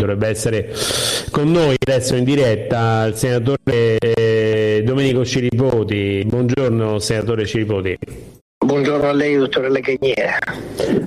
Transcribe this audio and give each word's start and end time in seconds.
Dovrebbe 0.00 0.28
essere 0.28 0.72
con 1.30 1.50
noi 1.50 1.76
adesso 1.78 2.16
in 2.16 2.24
diretta 2.24 3.04
il 3.04 3.14
senatore 3.16 3.98
eh, 3.98 4.82
Domenico 4.82 5.26
Ciripoti. 5.26 6.24
Buongiorno 6.24 6.98
senatore 6.98 7.44
Ciripoti. 7.44 7.98
Buongiorno 8.70 9.08
a 9.08 9.12
lei, 9.12 9.36
dottore 9.36 9.68
Legagnera. 9.68 10.38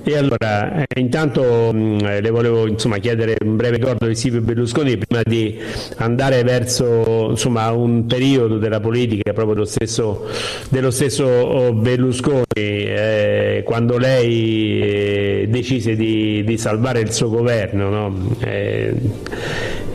E 0.04 0.16
allora, 0.18 0.84
eh, 0.84 1.00
intanto 1.00 1.72
mh, 1.72 2.20
le 2.20 2.28
volevo 2.28 2.66
insomma, 2.66 2.98
chiedere 2.98 3.36
un 3.42 3.56
breve 3.56 3.78
ricordo 3.78 4.06
di 4.06 4.14
Silvio 4.14 4.42
Berlusconi 4.42 4.98
prima 4.98 5.22
di 5.24 5.58
andare 5.96 6.42
verso 6.42 7.28
insomma, 7.30 7.72
un 7.72 8.04
periodo 8.04 8.58
della 8.58 8.80
politica 8.80 9.32
proprio 9.32 9.54
dello 9.54 9.66
stesso, 9.66 10.28
dello 10.68 10.90
stesso 10.90 11.24
oh, 11.24 11.72
Berlusconi, 11.72 12.42
eh, 12.52 13.62
quando 13.64 13.96
lei 13.96 14.82
eh, 14.82 15.46
decise 15.48 15.96
di, 15.96 16.44
di, 16.44 16.58
salvare 16.58 17.00
il 17.00 17.12
suo 17.12 17.30
governo. 17.30 17.88
No? 17.88 18.36
Eh, 18.40 18.94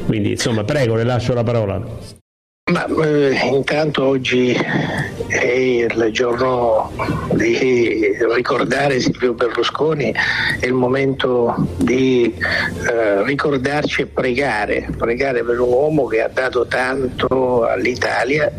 quindi 0.08 0.32
insomma, 0.32 0.64
prego, 0.64 0.96
le 0.96 1.04
lascio 1.04 1.36
la 1.36 1.44
parola. 1.44 1.80
Ma 2.72 2.86
eh, 3.04 3.48
intanto 3.54 4.06
oggi 4.06 4.56
è 5.30 5.46
il 5.46 6.10
giorno 6.12 6.92
di 7.34 8.18
ricordare 8.34 9.00
Silvio 9.00 9.34
Berlusconi, 9.34 10.12
è 10.60 10.66
il 10.66 10.74
momento 10.74 11.68
di 11.78 12.34
eh, 12.34 13.24
ricordarci 13.24 14.02
e 14.02 14.06
pregare, 14.08 14.90
pregare 14.98 15.44
per 15.44 15.60
un 15.60 15.70
uomo 15.70 16.08
che 16.08 16.24
ha 16.24 16.30
dato 16.30 16.66
tanto 16.66 17.64
all'Italia, 17.66 18.52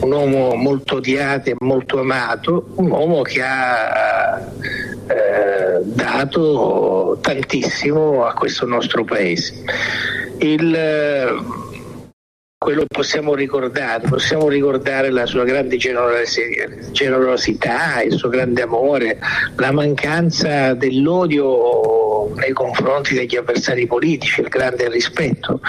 un 0.00 0.12
uomo 0.12 0.54
molto 0.54 0.96
odiato 0.96 1.50
e 1.50 1.56
molto 1.58 1.98
amato, 1.98 2.66
un 2.76 2.90
uomo 2.90 3.22
che 3.22 3.42
ha 3.42 4.38
eh, 5.08 5.80
dato 5.82 7.18
tantissimo 7.20 8.24
a 8.24 8.34
questo 8.34 8.66
nostro 8.66 9.02
paese. 9.04 9.64
Il, 10.38 10.76
quello 12.64 12.86
possiamo 12.88 13.34
ricordare, 13.34 14.08
possiamo 14.08 14.48
ricordare 14.48 15.10
la 15.10 15.26
sua 15.26 15.44
grande 15.44 15.76
generosità, 15.76 18.00
il 18.00 18.14
suo 18.14 18.30
grande 18.30 18.62
amore, 18.62 19.18
la 19.56 19.70
mancanza 19.70 20.72
dell'odio 20.72 22.32
nei 22.36 22.54
confronti 22.54 23.16
degli 23.16 23.36
avversari 23.36 23.86
politici, 23.86 24.40
il 24.40 24.48
grande 24.48 24.88
rispetto. 24.88 25.60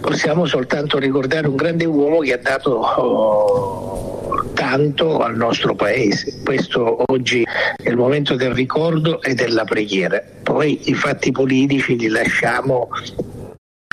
Possiamo 0.00 0.44
soltanto 0.44 0.98
ricordare 0.98 1.46
un 1.46 1.54
grande 1.54 1.84
uomo 1.84 2.18
che 2.18 2.32
ha 2.32 2.40
dato 2.42 2.80
oh, 2.80 4.44
tanto 4.54 5.20
al 5.20 5.36
nostro 5.36 5.76
paese. 5.76 6.40
Questo 6.42 7.04
oggi 7.06 7.46
è 7.76 7.88
il 7.88 7.96
momento 7.96 8.34
del 8.34 8.54
ricordo 8.54 9.22
e 9.22 9.34
della 9.34 9.62
preghiera. 9.62 10.20
Poi 10.42 10.90
i 10.90 10.94
fatti 10.94 11.30
politici 11.30 11.96
li 11.96 12.08
lasciamo 12.08 12.88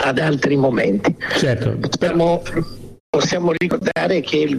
ad 0.03 0.19
altri 0.19 0.55
momenti. 0.55 1.15
Certo. 1.35 1.77
Possiamo, 1.79 2.41
possiamo 3.09 3.53
ricordare 3.57 4.21
che 4.21 4.37
il, 4.37 4.57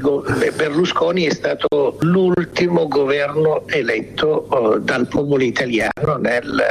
Berlusconi 0.55 1.25
è 1.25 1.33
stato 1.33 1.97
l'ultimo 2.01 2.89
governo 2.89 3.67
eletto 3.69 4.47
uh, 4.51 4.79
dal 4.79 5.07
popolo 5.07 5.43
italiano 5.43 6.17
nel, 6.19 6.63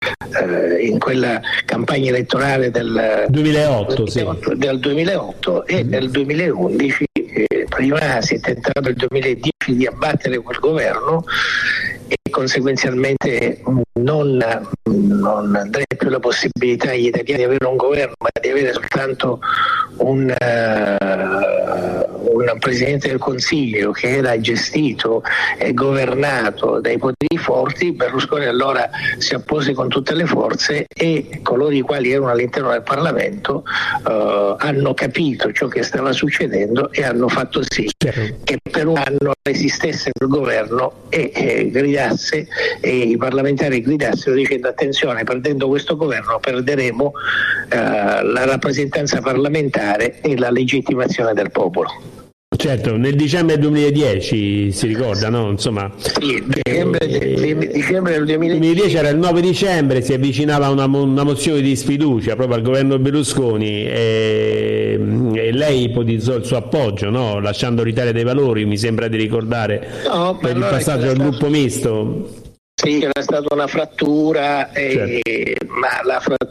uh, 0.00 0.80
in 0.80 0.98
quella 0.98 1.40
campagna 1.64 2.08
elettorale 2.08 2.70
del 2.70 3.26
2008, 3.28 4.06
sì. 4.06 4.26
del 4.54 4.78
2008 4.78 5.66
e 5.66 5.82
nel 5.82 6.10
2011 6.10 7.04
eh, 7.12 7.66
prima 7.68 8.20
si 8.20 8.36
è 8.36 8.40
tentato 8.40 8.80
nel 8.80 8.94
2010 8.94 9.50
di 9.76 9.86
abbattere 9.86 10.38
quel 10.38 10.58
governo 10.58 11.24
e 12.08 12.16
conseguenzialmente 12.30 13.62
non, 13.94 14.44
non 14.84 15.66
darei 15.68 15.86
più 15.96 16.08
la 16.08 16.18
possibilità 16.18 16.90
agli 16.90 17.06
italiani 17.06 17.36
di 17.36 17.44
avere 17.44 17.66
un 17.66 17.76
governo, 17.76 18.14
ma 18.18 18.28
di 18.40 18.48
avere 18.48 18.72
soltanto 18.72 19.38
un, 19.98 20.28
uh, 20.28 22.34
un 22.34 22.56
Presidente 22.58 23.08
del 23.08 23.18
Consiglio 23.18 23.92
che 23.92 24.16
era 24.16 24.38
gestito 24.40 25.22
e 25.58 25.72
governato 25.72 26.80
dai 26.80 26.98
poteri 26.98 27.38
forti, 27.38 27.92
Berlusconi 27.92 28.46
allora 28.46 28.88
si 29.18 29.34
appose 29.34 29.72
con 29.72 29.88
tutte 29.88 30.14
le 30.14 30.26
forze 30.26 30.86
e 30.92 31.40
coloro 31.42 31.74
i 31.74 31.80
quali 31.80 32.10
erano 32.10 32.30
all'interno 32.30 32.70
del 32.70 32.82
Parlamento 32.82 33.64
uh, 34.04 34.56
hanno 34.58 34.94
capito 34.94 35.52
ciò 35.52 35.68
che 35.68 35.82
stava 35.82 36.12
succedendo 36.12 36.90
e 36.92 37.04
hanno 37.04 37.28
fatto 37.28 37.62
sì. 37.62 37.88
Che 38.10 38.58
per 38.70 38.86
un 38.86 38.96
anno 38.96 39.32
resistesse 39.42 40.10
il 40.20 40.28
governo 40.28 41.04
e, 41.08 41.30
e 41.34 41.70
gridasse 41.70 42.46
e 42.80 42.96
i 42.96 43.16
parlamentari 43.16 43.80
gridassero 43.80 44.34
dicendo 44.34 44.68
attenzione 44.68 45.24
perdendo 45.24 45.68
questo 45.68 45.96
governo 45.96 46.38
perderemo 46.38 47.12
eh, 47.68 47.76
la 47.76 48.44
rappresentanza 48.44 49.20
parlamentare 49.20 50.20
e 50.20 50.36
la 50.36 50.50
legittimazione 50.50 51.32
del 51.32 51.50
popolo. 51.50 52.22
Certo, 52.56 52.96
nel 52.96 53.16
dicembre 53.16 53.58
2010 53.58 54.70
si 54.70 54.86
ricorda, 54.86 55.28
no? 55.28 55.50
Insomma, 55.50 55.92
sì, 55.96 56.42
dicembre, 56.46 57.00
eh, 57.00 57.70
dicembre 57.72 58.12
del 58.12 58.24
2010. 58.26 58.58
2010 58.58 58.96
era 58.96 59.08
il 59.08 59.18
9 59.18 59.40
dicembre, 59.40 60.02
si 60.02 60.12
avvicinava 60.12 60.68
una, 60.68 60.84
una 60.84 61.24
mozione 61.24 61.60
di 61.60 61.74
sfiducia 61.74 62.36
proprio 62.36 62.56
al 62.56 62.62
governo 62.62 62.98
Berlusconi 62.98 63.84
e 63.86 64.96
lei 65.54 65.84
ipotizzò 65.84 66.34
il 66.34 66.44
suo 66.44 66.56
appoggio, 66.56 67.10
no? 67.10 67.40
lasciando 67.40 67.82
l'Italia 67.82 68.12
dei 68.12 68.24
valori, 68.24 68.64
mi 68.64 68.76
sembra 68.76 69.08
di 69.08 69.16
ricordare, 69.16 70.02
no, 70.06 70.36
per 70.40 70.56
il 70.56 70.62
passaggio 70.62 71.08
al 71.08 71.16
gruppo 71.16 71.48
misto. 71.48 72.42
Sì, 72.74 72.98
c'era 72.98 73.22
stata 73.22 73.54
una 73.54 73.68
frattura, 73.68 74.68
certo. 74.74 75.28
eh, 75.28 75.56
ma 75.66 76.02
la 76.04 76.20
frattura 76.20 76.43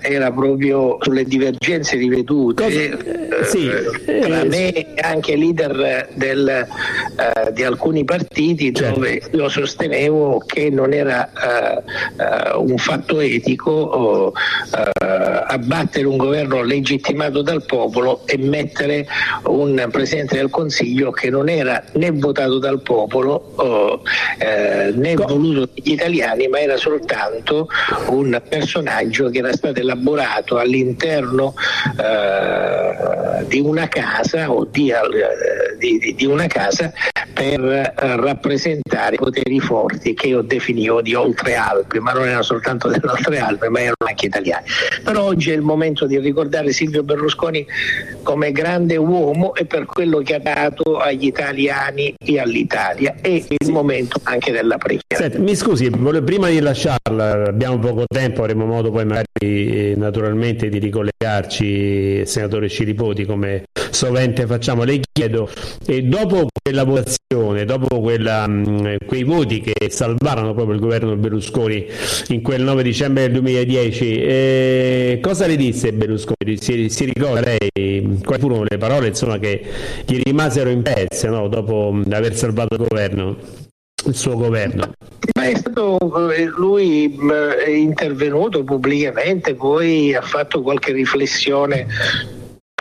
era 0.00 0.32
proprio 0.32 0.96
sulle 1.00 1.24
divergenze 1.24 1.96
di 1.96 2.08
vedute 2.08 2.66
eh, 2.66 3.44
sì. 3.44 3.68
tra 4.04 4.40
eh, 4.40 4.48
me 4.48 4.72
e 4.72 4.94
anche 5.00 5.36
leader 5.36 6.08
del, 6.14 6.48
eh, 6.48 7.52
di 7.52 7.62
alcuni 7.62 8.04
partiti 8.04 8.72
certo. 8.72 9.00
dove 9.00 9.20
io 9.32 9.48
sostenevo 9.48 10.42
che 10.46 10.70
non 10.70 10.92
era 10.92 11.30
eh, 11.30 11.82
eh, 12.16 12.56
un 12.56 12.78
fatto 12.78 13.20
etico 13.20 13.70
oh, 13.70 14.32
abbattere 15.46 16.06
un 16.06 16.16
governo 16.16 16.62
legittimato 16.62 17.42
dal 17.42 17.64
popolo 17.64 18.22
e 18.26 18.38
mettere 18.38 19.06
un 19.44 19.88
Presidente 19.90 20.36
del 20.36 20.50
Consiglio 20.50 21.10
che 21.10 21.30
non 21.30 21.48
era 21.48 21.82
né 21.92 22.10
votato 22.10 22.58
dal 22.58 22.80
popolo 22.80 23.52
oh, 23.56 24.02
né 24.38 25.14
voluto 25.14 25.68
degli 25.74 25.92
italiani, 25.92 26.48
ma 26.48 26.60
era 26.60 26.76
soltanto 26.76 27.68
un 28.08 28.40
personaggio 28.48 29.28
che 29.34 29.40
era 29.40 29.52
stato 29.52 29.80
elaborato 29.80 30.58
all'interno 30.58 31.54
eh, 31.98 33.44
di 33.46 33.58
una 33.58 33.88
casa 33.88 34.50
o 34.50 34.64
di, 34.64 34.90
eh, 34.90 35.76
di, 35.76 36.14
di 36.14 36.24
una 36.24 36.46
casa 36.46 36.92
per 37.34 37.60
eh, 37.60 37.92
rappresentare 37.96 39.16
i 39.16 39.18
poteri 39.18 39.60
forti 39.60 40.14
che 40.14 40.28
io 40.28 40.40
definivo 40.40 41.02
di 41.02 41.14
oltre 41.14 41.56
Alpi, 41.56 41.98
ma 41.98 42.12
non 42.12 42.26
erano 42.26 42.42
soltanto 42.42 42.88
delle 42.88 43.10
oltre 43.10 43.38
Alpi, 43.38 43.68
ma 43.68 43.80
erano 43.80 43.96
anche 44.06 44.26
italiani. 44.26 44.66
Però 45.02 45.24
oggi 45.24 45.50
è 45.50 45.54
il 45.54 45.62
momento 45.62 46.06
di 46.06 46.18
ricordare 46.18 46.72
Silvio 46.72 47.02
Berlusconi 47.02 47.66
come 48.22 48.52
grande 48.52 48.96
uomo 48.96 49.54
e 49.54 49.66
per 49.66 49.84
quello 49.84 50.18
che 50.18 50.36
ha 50.36 50.38
dato 50.38 50.98
agli 50.98 51.26
italiani 51.26 52.14
e 52.24 52.38
all'Italia 52.38 53.16
e 53.20 53.44
il 53.46 53.70
momento 53.70 54.20
anche 54.22 54.52
della 54.52 54.78
preghiera. 54.78 55.16
Senti, 55.16 55.38
mi 55.38 55.56
scusi, 55.56 55.90
prima 55.90 56.48
di 56.48 56.60
lasciarla, 56.60 57.48
abbiamo 57.48 57.78
poco 57.78 58.04
tempo, 58.06 58.42
avremo 58.42 58.64
modo 58.64 58.90
poi 58.90 59.04
magari 59.04 59.24
eh, 59.40 59.94
naturalmente 59.96 60.68
di 60.68 60.78
ricollegarci, 60.78 62.24
senatore 62.24 62.68
Ciripoti, 62.68 63.24
come 63.24 63.64
sovente 63.90 64.46
facciamo. 64.46 64.84
Le 64.84 65.00
chiedo, 65.10 65.48
e 65.86 66.02
dopo 66.02 66.46
quella 66.62 66.84
votazione, 66.84 67.23
dopo 67.64 68.00
quella, 68.00 68.48
quei 69.06 69.24
voti 69.24 69.60
che 69.60 69.90
salvarono 69.90 70.54
proprio 70.54 70.74
il 70.74 70.80
governo 70.80 71.16
Berlusconi 71.16 71.86
in 72.28 72.42
quel 72.42 72.62
9 72.62 72.82
dicembre 72.82 73.22
del 73.24 73.32
2010, 73.32 74.22
eh, 74.22 75.18
cosa 75.22 75.46
le 75.46 75.56
disse 75.56 75.92
Berlusconi? 75.92 76.56
Si, 76.56 76.88
si, 76.88 77.04
ricorda 77.04 77.40
lei 77.40 78.20
quali 78.24 78.40
furono 78.40 78.64
le 78.68 78.78
parole 78.78 79.08
insomma, 79.08 79.38
che 79.38 79.62
gli 80.06 80.20
rimasero 80.22 80.70
in 80.70 80.82
pezzi 80.82 81.26
no? 81.26 81.48
dopo 81.48 81.94
aver 82.10 82.34
salvato 82.34 82.74
il 82.74 82.86
governo? 82.88 83.36
il 84.06 84.14
suo 84.14 84.36
governo? 84.36 84.92
è 85.32 85.54
stato 85.56 86.30
eh, 86.30 86.44
lui 86.44 87.16
è 87.64 87.70
intervenuto 87.70 88.64
pubblicamente, 88.64 89.54
poi 89.54 90.14
ha 90.14 90.22
fatto 90.22 90.62
qualche 90.62 90.92
riflessione 90.92 91.86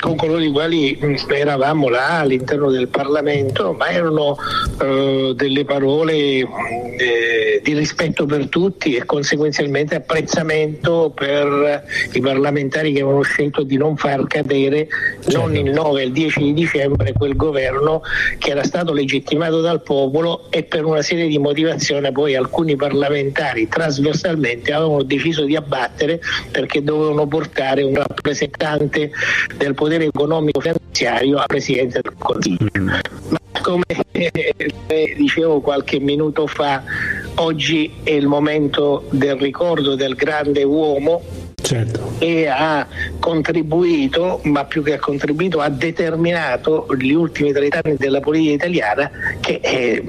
con 0.04 0.18
coloro 0.18 0.42
i 0.42 0.52
quali 0.52 1.00
eravamo 1.30 1.88
là 1.88 2.20
all'interno 2.20 2.70
del 2.70 2.90
Parlamento, 2.90 3.72
ma 3.72 3.88
erano 3.88 4.36
eh, 4.82 5.32
delle 5.34 5.64
parole 5.64 6.14
eh, 6.44 7.62
di 7.64 7.74
rispetto 7.74 8.26
per 8.26 8.50
tutti 8.50 8.96
e 8.96 9.06
conseguenzialmente 9.06 9.96
apprezzamento 9.96 11.14
per 11.16 11.86
i 12.12 12.20
parlamentari 12.20 12.92
che 12.92 13.00
avevano 13.00 13.22
scelto 13.22 13.64
di 13.64 13.78
non 13.78 13.96
far 13.96 14.28
cadere 14.28 14.90
certo. 15.22 15.40
non 15.40 15.56
il 15.56 15.72
9 15.72 16.02
e 16.02 16.06
il 16.06 16.12
10 16.12 16.40
di 16.44 16.54
dicembre 16.54 17.14
quel 17.14 17.38
governo 17.38 18.02
che 18.40 18.52
era 18.52 18.64
stato 18.64 18.92
legittimato 18.92 19.62
dal 19.62 19.82
popolo 19.84 20.48
e 20.50 20.64
per 20.64 20.84
una 20.84 21.02
serie 21.02 21.28
di 21.28 21.38
motivazioni 21.38 22.12
poi 22.12 22.36
alcuni 22.36 22.76
parlamentari 22.76 23.70
trasversalmente 23.70 24.74
avevano 24.74 25.04
deciso 25.04 25.46
di 25.46 25.56
abbattere 25.56 26.20
perché 26.52 26.84
dovevano 26.84 27.26
portare 27.26 27.84
un 27.84 27.96
rappresentante 27.96 29.12
del 29.56 29.74
potere 29.74 29.93
potere 29.94 30.06
economico 30.06 30.60
finanziario 30.60 31.38
a 31.38 31.46
Presidente 31.46 32.02
del 32.02 32.14
Consiglio. 32.18 32.70
Ma 32.82 33.00
come 33.62 33.84
eh, 34.12 35.16
dicevo 35.16 35.62
qualche 35.62 36.00
minuto 36.00 36.48
fa, 36.48 36.84
oggi 37.36 37.92
è 38.04 38.12
il 38.12 38.28
momento 38.28 39.06
del 39.12 39.36
ricordo 39.36 39.96
del 39.96 40.16
grande 40.16 40.64
uomo 40.64 41.22
certo. 41.62 42.14
e 42.18 42.48
ha 42.48 42.88
contribuito, 43.20 44.40
ma 44.44 44.66
più 44.66 44.84
che 44.84 44.94
ha 44.94 45.00
contribuito, 45.00 45.60
ha 45.62 45.70
determinato 45.70 46.88
gli 46.98 47.12
ultimi 47.12 47.52
30 47.52 47.82
anni 47.84 47.96
della 47.98 48.20
politica 48.20 48.54
italiana 48.54 49.12
che 49.44 49.60
eh, 49.62 50.02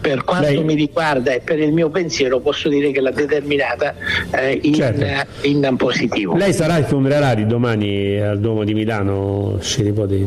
per 0.00 0.24
quanto 0.24 0.48
Lei... 0.48 0.64
mi 0.64 0.74
riguarda 0.74 1.32
e 1.32 1.40
per 1.40 1.60
il 1.60 1.72
mio 1.72 1.90
pensiero 1.90 2.40
posso 2.40 2.68
dire 2.68 2.90
che 2.90 3.00
l'ha 3.00 3.12
determinata 3.12 3.94
eh, 4.32 4.58
in, 4.62 4.74
certo. 4.74 5.46
in, 5.46 5.74
positivo. 5.76 6.34
Lei 6.34 6.52
sarà 6.52 6.76
il 6.76 6.84
funerale 6.84 7.46
domani 7.46 8.20
al 8.20 8.40
Duomo 8.40 8.64
di 8.64 8.74
Milano, 8.74 9.58
Sciripoti? 9.60 10.26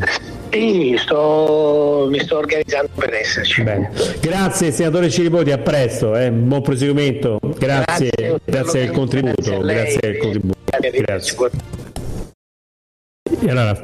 Sì, 0.50 0.95
sto, 0.98 2.07
mi 2.10 2.19
sto 2.19 2.38
organizzando 2.38 2.89
per 2.95 3.13
esserci. 3.13 3.63
Bene. 3.63 3.92
Grazie 4.22 4.72
senatore 4.72 5.10
Ciripoti, 5.10 5.51
a 5.51 5.57
presto, 5.57 6.16
eh. 6.16 6.31
buon 6.31 6.62
proseguimento, 6.62 7.38
grazie, 7.57 8.10
grazie, 8.16 8.39
grazie 8.45 8.80
del 8.80 8.92
contributo. 8.92 9.60
Grazie, 9.60 9.74
grazie 9.74 10.00
del 10.00 10.18
contributo. 10.18 10.60
Grazie. 10.69 11.50
E 13.44 13.50
allora 13.50 13.81